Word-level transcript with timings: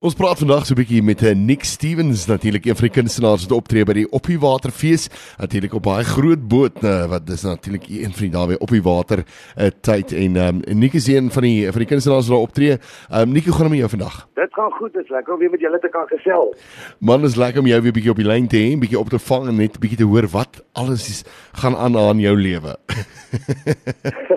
Ons 0.00 0.14
praat 0.16 0.38
vandag 0.40 0.62
so 0.64 0.72
'n 0.72 0.80
bietjie 0.80 1.02
met 1.04 1.20
eh, 1.20 1.36
Nick 1.36 1.64
Stevens, 1.64 2.24
natuurlik 2.26 2.64
een 2.64 2.76
van 2.76 2.86
die 2.88 2.96
kunstenaars 2.96 3.42
wat 3.44 3.52
optree 3.52 3.84
by 3.84 3.92
die 3.92 4.08
Op 4.10 4.24
die 4.24 4.38
Waterfees, 4.40 5.10
natuurlik 5.36 5.74
op 5.74 5.82
baie 5.82 6.04
groot 6.04 6.48
boot, 6.48 6.80
nou, 6.80 7.08
wat 7.08 7.26
dis 7.26 7.42
natuurlik 7.42 7.84
een 7.84 8.08
van 8.08 8.22
die 8.24 8.30
dae 8.30 8.46
weer 8.46 8.62
op 8.64 8.70
die 8.72 8.80
water 8.82 9.18
uh, 9.58 9.68
tyd 9.80 10.12
en 10.12 10.36
um, 10.36 10.62
Nick 10.64 10.94
is 10.96 11.06
een 11.06 11.28
van 11.30 11.42
die 11.42 11.68
van 11.68 11.84
die 11.84 11.86
kunstenaars 11.86 12.28
wat 12.28 12.36
daar 12.36 12.46
optree. 12.48 12.78
Um, 13.12 13.32
Nick, 13.32 13.44
hoe 13.44 13.52
gaan 13.52 13.68
dit 13.68 13.76
met 13.76 13.78
jou 13.78 13.90
vandag? 13.90 14.28
Dit 14.34 14.54
gaan 14.56 14.72
goed, 14.72 14.92
dit 14.92 15.04
is 15.04 15.10
lekker 15.10 15.34
om 15.34 15.38
weer 15.38 15.50
met 15.50 15.60
julle 15.60 15.78
te 15.78 15.88
kan 15.88 16.06
gesels. 16.08 16.56
Man, 16.98 17.24
is 17.24 17.36
lekker 17.36 17.60
om 17.60 17.66
jou 17.66 17.82
weer 17.82 17.92
bietjie 17.92 18.10
op 18.10 18.16
die 18.24 18.26
lyn 18.26 18.48
te 18.48 18.56
hê, 18.56 18.72
bietjie 18.80 18.98
op 18.98 19.12
te 19.12 19.18
vang 19.18 19.48
en 19.48 19.56
net 19.56 19.76
bietjie 19.78 20.00
te 20.00 20.08
hoor 20.08 20.32
wat 20.32 20.64
alles 20.72 21.08
is, 21.12 21.24
gaan 21.52 21.76
aan 21.76 21.96
aan 21.96 22.24
jou 22.24 22.36
lewe. 22.40 22.72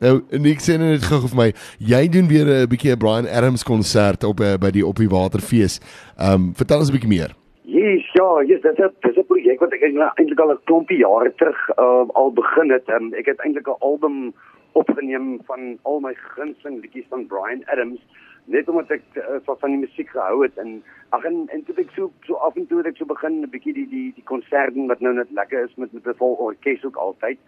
Nou, 0.00 0.22
Nick 0.32 0.62
sê 0.64 0.78
net 0.80 1.02
gou 1.04 1.18
vir 1.26 1.36
my, 1.36 1.46
jy 1.76 2.06
doen 2.08 2.28
weer 2.30 2.48
'n 2.48 2.68
bietjie 2.72 2.92
'n 2.92 2.98
Brian 2.98 3.26
Adams 3.28 3.62
konsert 3.62 4.24
op 4.24 4.40
uh, 4.40 4.56
by 4.56 4.70
die 4.72 4.86
op 4.86 4.96
die 4.96 5.10
Waterfees. 5.12 5.76
Ehm 6.16 6.32
um, 6.32 6.54
vertel 6.56 6.80
ons 6.80 6.88
'n 6.88 6.96
bietjie 6.96 7.14
meer. 7.18 7.36
Yes, 7.68 8.08
ja, 8.16 8.40
yes, 8.48 8.62
dit 8.62 8.78
is 8.78 8.92
dit 9.00 9.18
'n 9.18 9.26
projek 9.28 9.60
wat 9.60 9.72
ek 9.76 9.82
eintlik 9.82 10.40
al 10.40 10.52
'n 10.52 10.64
klompie 10.64 10.98
jare 11.04 11.32
terug 11.36 11.60
uh, 11.76 12.08
al 12.16 12.32
begin 12.32 12.70
het. 12.70 12.88
Um, 12.88 13.12
ek 13.12 13.26
het 13.26 13.44
eintlik 13.44 13.68
'n 13.68 13.76
album 13.80 14.32
opgeneem 14.72 15.40
van 15.44 15.76
al 15.82 16.00
my 16.00 16.14
gunsteling 16.14 16.80
liedjies 16.80 17.08
van 17.10 17.26
Brian 17.26 17.62
Adams 17.66 18.00
net 18.44 18.68
omdat 18.68 18.90
ek 18.90 19.02
uh, 19.16 19.36
van 19.44 19.70
die 19.70 19.84
musiek 19.84 20.08
gehou 20.08 20.42
het 20.42 20.56
en 20.56 20.82
ag 21.10 21.24
en 21.24 21.44
en 21.52 21.64
toe 21.64 21.76
ek 21.76 21.92
so 21.94 22.10
so 22.24 22.34
af 22.34 22.56
en 22.56 22.66
toe 22.66 22.82
ek 22.88 22.96
so 22.96 23.04
begin 23.04 23.42
'n 23.44 23.50
bietjie 23.50 23.74
die 23.74 23.88
die 23.88 24.12
die 24.16 24.24
konserte 24.24 24.86
wat 24.86 25.00
nou 25.00 25.12
net 25.14 25.30
lekker 25.30 25.64
is 25.68 25.74
met 25.76 25.92
met 25.92 26.06
'n 26.06 26.16
vol 26.16 26.34
orkes 26.40 26.84
ook 26.84 26.96
altyd. 26.96 27.38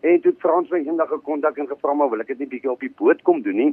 En 0.00 0.20
toe 0.20 0.34
Frans 0.38 0.70
my 0.72 0.80
eendag 0.80 1.08
gekontak 1.08 1.56
en 1.56 1.68
gevra 1.68 1.94
maar 1.94 2.10
wil 2.10 2.22
ek 2.24 2.32
dit 2.32 2.38
nie 2.38 2.52
bietjie 2.54 2.70
op 2.72 2.80
die 2.80 2.94
boot 2.96 3.22
kom 3.22 3.42
doen 3.42 3.56
nie. 3.64 3.72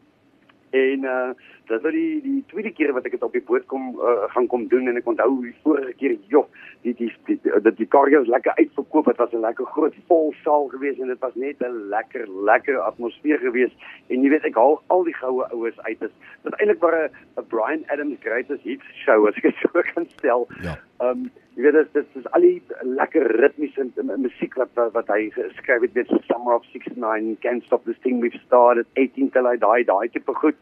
En 0.76 1.06
uh 1.08 1.30
dit 1.68 1.82
was 1.82 1.92
die 1.92 2.22
die 2.24 2.44
tweede 2.48 2.72
keer 2.72 2.94
wat 2.96 3.06
ek 3.06 3.18
dit 3.18 3.24
op 3.24 3.34
die 3.36 3.44
boot 3.44 3.66
kom 3.68 3.90
uh, 4.00 4.28
gaan 4.32 4.46
kom 4.48 4.68
doen 4.72 4.88
en 4.88 4.96
ek 4.96 5.08
onthou 5.12 5.42
die 5.44 5.52
vorige 5.66 5.92
keer 6.00 6.14
joh 6.32 6.46
die 6.86 6.94
die 6.96 7.10
die 7.28 7.36
dat 7.44 7.76
die 7.76 7.88
kaartjies 7.92 8.24
was 8.24 8.32
lekker 8.32 8.56
uitverkoop 8.56 9.10
dit 9.12 9.20
was 9.20 9.34
'n 9.36 9.44
lekker 9.44 9.68
groot 9.76 9.98
vol 10.08 10.32
saal 10.44 10.70
geweest 10.72 11.02
en 11.04 11.12
dit 11.12 11.20
was 11.20 11.36
net 11.36 11.60
'n 11.60 11.90
lekker 11.92 12.24
lekker 12.52 12.80
atmosfeer 12.80 13.40
geweest 13.44 13.76
en 14.08 14.24
jy 14.24 14.30
weet 14.30 14.48
ek 14.48 14.56
haal 14.56 14.80
al 14.88 15.04
die 15.04 15.18
goue 15.20 15.44
oues 15.52 15.80
uit 15.80 16.02
is 16.08 16.16
dit 16.44 16.56
eintlik 16.56 16.80
maar 16.80 17.12
'n 17.12 17.48
Brian 17.52 17.84
Adams 17.88 18.24
greatest 18.24 18.64
hits 18.64 18.88
show 19.04 19.28
as 19.28 19.36
ek 19.36 19.52
dit 19.52 19.56
so 19.56 19.84
kan 19.94 20.08
stel. 20.16 20.48
Ja. 20.64 20.80
Um 21.00 21.30
jy 21.58 21.64
weet 21.66 21.74
dit 21.74 21.94
dit 21.98 22.18
is 22.22 22.26
al 22.38 22.44
die 22.46 22.58
lekker 22.86 23.24
ritmies 23.42 23.78
en 23.82 23.94
musiek 24.22 24.54
wat 24.62 24.82
wat 24.94 25.08
hy 25.10 25.24
geskryf 25.34 25.88
het 25.88 25.96
met 25.98 26.12
Summer 26.30 26.60
of 26.60 26.68
69 26.74 27.40
Can't 27.42 27.66
Stop 27.66 27.86
This 27.86 27.98
Thing 28.04 28.22
We've 28.22 28.38
Started 28.46 28.86
18 28.94 29.32
till 29.34 29.50
I 29.50 29.56
die 29.58 29.88
daai 29.90 30.10
tipe 30.14 30.36
goed. 30.38 30.60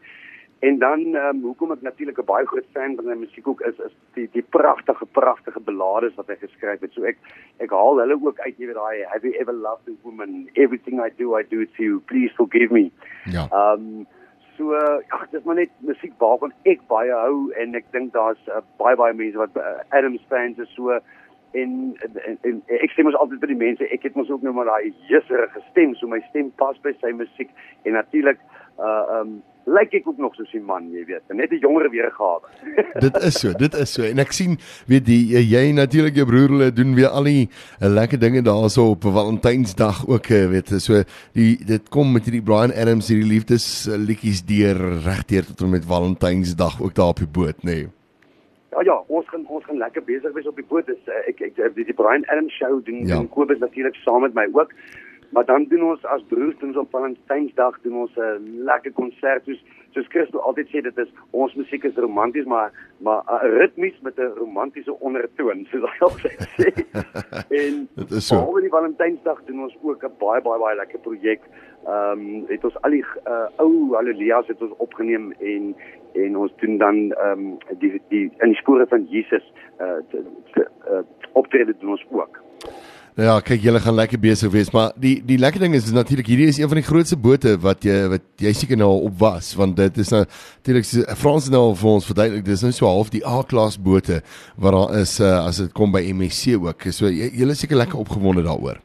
En 0.64 0.78
dan 0.78 1.04
ehm 1.12 1.36
um, 1.36 1.42
hoekom 1.50 1.72
ek 1.72 1.82
natuurlik 1.84 2.18
'n 2.18 2.24
baie 2.32 2.46
groot 2.46 2.68
fan 2.72 2.96
van 2.96 3.04
sy 3.04 3.18
musiek 3.26 3.48
ook 3.48 3.60
is 3.60 3.78
is 3.88 3.92
die 4.14 4.28
die 4.32 4.46
pragtige 4.56 5.06
pragtige 5.06 5.60
ballades 5.60 6.14
wat 6.16 6.32
hy 6.32 6.36
geskryf 6.40 6.80
het. 6.80 6.92
So 6.92 7.04
ek 7.04 7.18
ek 7.60 7.70
haal 7.70 8.00
hulle 8.00 8.16
ook 8.16 8.40
uit, 8.40 8.56
jy 8.56 8.66
weet 8.66 8.80
daai 8.80 9.04
Have 9.12 9.28
you 9.28 9.36
ever 9.40 9.52
loved 9.52 9.88
a 9.88 9.96
woman? 10.02 10.48
Everything 10.54 11.04
I 11.06 11.10
do 11.18 11.38
I 11.38 11.42
do 11.42 11.66
to 11.76 11.82
you. 11.82 12.00
Please 12.06 12.32
forgive 12.34 12.72
me. 12.72 12.90
Ja. 13.24 13.48
Ehm 13.52 13.84
um, 13.84 14.06
so 14.56 14.72
ja, 14.74 15.18
dit 15.30 15.40
is 15.40 15.46
maar 15.46 15.54
net 15.54 15.70
musiek 15.78 16.12
waarvan 16.18 16.52
ek 16.62 16.82
baie 16.90 17.12
hou 17.12 17.50
en 17.60 17.74
ek 17.78 17.88
dink 17.94 18.12
daar's 18.16 18.40
uh, 18.48 18.62
baie 18.80 18.96
baie 18.96 19.14
mense 19.14 19.38
wat 19.40 19.56
uh, 19.60 19.78
Adams 19.96 20.24
fans 20.30 20.58
is. 20.58 20.72
So 20.74 20.98
en, 21.52 21.96
en, 22.26 22.38
en 22.42 22.62
ek 22.82 22.94
sê 22.94 23.04
mos 23.06 23.14
altyd 23.14 23.40
vir 23.40 23.54
die 23.54 23.62
mense, 23.64 23.90
ek 23.94 24.02
het 24.08 24.16
mos 24.18 24.30
ook 24.30 24.42
nou 24.42 24.54
maar 24.56 24.70
daai 24.70 24.94
jesserige 25.10 25.62
stem, 25.70 25.94
so 25.94 26.08
my 26.10 26.20
stem 26.30 26.50
pas 26.60 26.78
by 26.82 26.92
sy 27.00 27.12
musiek 27.16 27.52
en 27.84 27.98
natuurlik 28.00 28.40
uh 28.76 29.20
um, 29.20 29.38
lyk 29.66 29.96
ek 29.98 30.04
ook 30.06 30.18
nog 30.22 30.34
soos 30.34 30.52
'n 30.54 30.62
man, 30.62 30.90
jy 30.92 31.04
weet, 31.04 31.22
net 31.34 31.50
'n 31.50 31.58
jonger 31.58 31.90
weergawe. 31.90 32.46
dit 33.06 33.16
is 33.16 33.34
so, 33.40 33.52
dit 33.52 33.74
is 33.74 33.92
so. 33.92 34.02
En 34.02 34.18
ek 34.18 34.32
sien 34.32 34.58
weet 34.86 35.06
die 35.06 35.34
eh, 35.34 35.42
jy 35.42 35.72
natuurlik 35.72 36.14
jou 36.14 36.26
broer 36.26 36.48
hulle 36.48 36.70
doen 36.72 36.94
weer 36.94 37.08
al 37.08 37.24
die 37.24 37.48
uh, 37.82 37.88
lekker 37.88 38.18
dinge 38.18 38.42
daarso 38.42 38.90
op 38.90 39.02
Valentynsdag 39.02 40.06
ook, 40.06 40.30
uh, 40.30 40.46
weet, 40.54 40.70
so 40.78 41.02
die 41.32 41.58
dit 41.66 41.88
kom 41.88 42.12
met 42.12 42.24
hierdie 42.24 42.42
Brian 42.42 42.72
Adams 42.72 43.08
hierdie 43.08 43.32
liefdes 43.32 43.88
uh, 43.88 43.98
liedjies 43.98 44.44
deur 44.46 44.78
regdeur 45.02 45.44
tot 45.44 45.60
en 45.60 45.70
met 45.70 45.84
Valentynsdag 45.84 46.80
ook 46.80 46.94
daar 46.94 47.14
op 47.16 47.18
die 47.18 47.32
boot, 47.32 47.62
nê. 47.62 47.82
Nee. 47.82 47.95
Ja 48.76 48.82
ja, 48.84 48.96
ons 49.06 49.28
gaan 49.28 49.46
ons 49.46 49.64
gaan 49.64 49.78
lekker 49.80 50.04
besig 50.04 50.32
wees 50.32 50.46
op 50.46 50.56
die 50.60 50.66
boot. 50.68 50.86
Dis 50.86 51.08
uh, 51.08 51.22
ek 51.30 51.40
ek 51.40 51.56
die, 51.74 51.86
die 51.88 51.96
Brian 51.96 52.26
Adams 52.28 52.52
show 52.52 52.84
doen 52.84 53.06
ja. 53.08 53.16
en 53.16 53.28
Kobus 53.32 53.62
natuurlik 53.62 53.96
saam 54.04 54.20
met 54.26 54.34
my 54.36 54.44
ook. 54.52 54.74
Maar 55.32 55.44
dan 55.44 55.64
doen 55.70 55.82
ons 55.82 56.04
as 56.04 56.22
broers 56.28 56.58
doen 56.58 56.74
ons 56.74 56.82
op 56.84 56.90
Valentynsdag 56.90 57.80
doen 57.82 57.96
ons 58.04 58.16
'n 58.16 58.62
lekker 58.68 58.92
konsert 58.92 59.44
soos 59.44 59.64
soos 59.94 60.06
Christo 60.12 60.38
altyd 60.38 60.68
sê 60.68 60.82
dit 60.84 60.98
is 60.98 61.08
ons 61.30 61.54
musiek 61.54 61.84
is 61.84 61.96
romanties 61.96 62.44
maar 62.44 62.72
maar 63.00 63.24
uh, 63.24 63.40
ritmies 63.58 63.96
met 64.02 64.18
'n 64.18 64.36
romantiese 64.36 65.00
ondertoon 65.00 65.66
soos 65.70 65.88
hy 65.90 65.98
altyd 66.08 66.40
sê. 66.58 66.68
en 67.62 67.88
dit 67.94 68.10
is 68.10 68.26
so. 68.26 68.44
Oor 68.44 68.60
die 68.60 68.76
Valentynsdag 68.76 69.40
doen 69.46 69.62
ons 69.62 69.76
ook 69.82 70.04
'n 70.04 70.16
baie 70.18 70.42
baie 70.42 70.60
baie 70.60 70.76
lekker 70.76 70.98
projek. 70.98 71.40
Ehm 71.86 72.20
um, 72.20 72.44
het 72.48 72.64
ons 72.64 72.82
al 72.82 72.90
die 72.90 73.04
uh, 73.24 73.48
ou 73.56 73.94
haleluja's 73.94 74.46
het 74.46 74.62
ons 74.62 74.76
opgeneem 74.76 75.32
en 75.38 75.74
en 76.24 76.36
ons 76.36 76.52
doen 76.62 76.78
dan 76.78 76.98
ehm 77.12 77.46
um, 77.46 77.78
die 77.80 77.92
die 78.08 78.24
in 78.28 78.52
die 78.52 78.60
spore 78.62 78.86
van 78.90 79.06
Jesus 79.10 79.44
uh, 79.80 80.00
te, 80.10 80.24
te, 80.54 80.68
uh 80.90 81.04
optrede 81.36 81.74
doen 81.80 81.96
ons 81.96 82.06
ook. 82.10 82.42
Ja, 83.16 83.38
kyk, 83.40 83.62
julle 83.64 83.80
gaan 83.80 83.96
lekker 83.96 84.20
besig 84.20 84.50
wees, 84.52 84.68
maar 84.74 84.90
die 85.00 85.14
die 85.24 85.38
lekker 85.40 85.62
ding 85.62 85.72
is, 85.76 85.86
is 85.88 85.94
natuurlik 85.96 86.26
hierdie 86.28 86.50
is 86.52 86.58
een 86.60 86.68
van 86.68 86.76
die 86.76 86.84
grootste 86.84 87.16
bote 87.16 87.54
wat 87.64 87.84
jy 87.88 87.94
wat 88.12 88.26
jy 88.44 88.52
seker 88.52 88.76
nou 88.76 88.90
op 89.06 89.14
was, 89.22 89.54
want 89.56 89.78
dit 89.80 90.00
is 90.02 90.12
natuurlik 90.12 90.84
Frans 91.16 91.48
nou 91.52 91.70
vir 91.80 91.90
ons 91.94 92.08
verduidelik, 92.10 92.44
dis 92.44 92.64
nou 92.66 92.74
so 92.76 92.90
half 92.90 93.08
die 93.14 93.24
A-klas 93.24 93.78
bote 93.80 94.20
wat 94.60 94.76
daar 94.76 94.92
is 95.00 95.16
uh, 95.24 95.32
as 95.46 95.62
dit 95.64 95.72
kom 95.72 95.96
by 95.96 96.04
MSC 96.12 96.58
ook. 96.60 96.90
So 96.92 97.08
julle 97.08 97.56
is 97.56 97.64
seker 97.64 97.80
lekker 97.80 98.04
opgewonde 98.04 98.44
daaroor. 98.44 98.84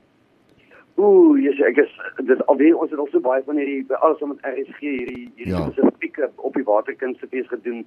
Ooh, 0.95 1.35
yes, 1.35 1.59
ek 1.67 1.83
is 1.83 1.91
dit 2.27 2.45
alweer 2.45 2.77
ons 2.77 2.91
het 2.91 2.99
al 2.99 3.07
so 3.11 3.19
baie 3.19 3.43
van 3.45 3.57
hierdie 3.57 3.95
alles 3.95 4.21
om 4.25 4.33
RSG 4.41 4.79
hierdie 4.79 5.29
hierdie 5.35 5.53
ja. 5.53 5.67
spesifieke 5.69 6.29
op 6.35 6.57
die 6.57 6.65
waterkunstefees 6.67 7.47
gedoen. 7.47 7.85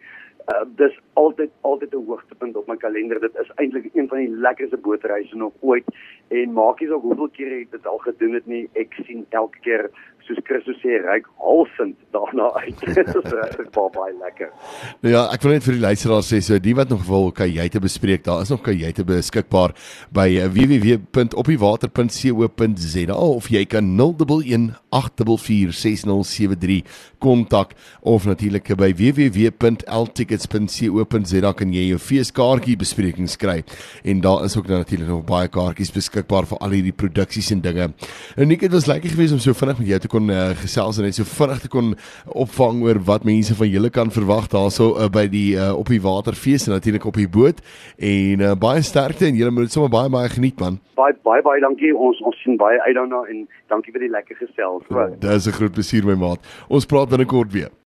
Uh, 0.52 0.62
dis 0.80 0.96
altyd 1.20 1.50
altyd 1.60 1.94
'n 1.94 2.06
hoogtepunt 2.06 2.56
op 2.56 2.66
my 2.66 2.76
kalender. 2.76 3.20
Dit 3.20 3.36
is 3.40 3.52
eintlik 3.54 3.90
een 3.92 4.08
van 4.08 4.18
die 4.18 4.36
lekkerste 4.46 4.76
bootreise 4.76 5.36
nog 5.36 5.52
ooit 5.60 5.84
en 6.28 6.52
maak 6.52 6.80
nie 6.80 6.88
saak 6.88 7.02
hoeveel 7.02 7.28
keer 7.28 7.52
ek 7.60 7.70
dit 7.70 7.86
al 7.86 7.98
gedoen 7.98 8.34
het 8.34 8.46
nie. 8.46 8.68
Ek 8.72 8.92
sien 9.06 9.26
elke 9.30 9.58
keer 9.60 9.90
soos 10.24 10.40
Christus 10.48 10.78
sê, 10.82 10.96
ryk 11.04 11.26
halsend 11.42 11.96
daarna 12.14 12.46
uit. 12.62 12.78
Dit 12.96 13.08
is 13.08 13.32
regtig 13.32 13.68
baie 13.74 13.90
baie 13.94 14.14
lekker. 14.20 14.48
Nou 15.04 15.12
ja, 15.12 15.22
ek 15.34 15.42
wil 15.44 15.52
net 15.56 15.66
vir 15.66 15.76
die 15.76 15.84
luisteraars 15.84 16.28
sê 16.32 16.38
so 16.44 16.52
die 16.62 16.76
wat 16.76 16.90
nog 16.92 17.02
wil 17.08 17.24
kajuite 17.36 17.80
bespreek, 17.84 18.22
daar 18.26 18.42
is 18.44 18.52
nog 18.52 18.62
kajuite 18.64 19.04
beskikbaar 19.08 19.70
by 20.16 20.28
www.opiewater.co.za 20.56 23.14
of 23.14 23.48
jy 23.52 23.64
kan 23.68 23.84
011 24.24 24.84
8446073 24.94 26.82
kontak 27.18 27.72
of 28.00 28.26
natuurlik 28.28 28.76
by 28.78 28.92
www.ltickets.co.za 28.94 31.52
kan 31.58 31.72
jy 31.74 31.88
jou 31.88 31.98
feeskaartjie 31.98 32.76
besprekings 32.80 33.36
kry 33.40 33.62
en 34.04 34.20
daar 34.24 34.44
is 34.46 34.56
ook 34.58 34.68
natuurlik 34.70 35.08
nog 35.08 35.24
baie 35.28 35.48
kaartjies 35.48 35.92
beskikbaar 35.94 36.46
vir 36.50 36.58
al 36.60 36.70
hierdie 36.76 36.96
produksies 36.96 37.50
en 37.54 37.60
dinge. 37.64 37.86
En 38.36 38.50
ek 38.54 38.60
het 38.66 38.74
was 38.74 38.90
lekker 38.90 39.10
geweest 39.14 39.34
om 39.36 39.42
so 39.42 39.52
vinnig 39.56 39.78
met 39.80 39.90
jou 39.94 40.00
te 40.04 40.12
kon 40.12 40.24
uh, 40.32 40.38
gesels 40.60 40.96
en 40.98 41.04
net 41.08 41.18
so 41.18 41.24
vinnig 41.28 41.60
te 41.64 41.70
kon 41.72 41.86
opvang 42.44 42.76
oor 42.84 42.98
wat 43.08 43.22
mense 43.28 43.54
van 43.56 43.68
julle 43.70 43.90
kan 43.94 44.08
verwag 44.14 44.46
daarso 44.52 44.84
uh, 44.94 44.98
by 45.12 45.26
die 45.32 45.50
uh, 45.56 45.62
op 45.74 45.88
die 45.92 46.02
waterfees 46.04 46.62
en 46.68 46.72
natuurlik 46.76 47.06
op 47.08 47.16
die 47.20 47.30
boot 47.30 47.58
en 47.98 48.40
uh, 48.40 48.54
baie 48.58 48.82
sterkte 48.84 49.26
en 49.28 49.38
julle 49.38 49.54
moet 49.54 49.72
sommer 49.72 49.92
baie 49.92 50.08
baie 50.12 50.28
geniet 50.32 50.58
man. 50.60 50.74
Baie 50.98 51.14
baie 51.26 51.42
baie 51.42 51.60
dankie. 51.64 51.92
Ons 51.96 52.20
ons 52.22 52.36
sien 52.44 52.56
baie 52.60 52.78
uit 52.84 52.94
daarna 52.94 53.24
en 53.30 53.38
dankie 53.72 53.92
vir 53.94 54.02
die 54.06 54.13
lekker 54.14 54.38
gesels. 54.40 54.86
Dit 55.20 55.30
is 55.40 55.46
'n 55.50 55.56
groot 55.58 55.74
plesier 55.74 56.04
my 56.06 56.16
maat. 56.26 56.40
Ons 56.68 56.86
praat 56.86 57.08
binnekort 57.10 57.52
weer. 57.52 57.70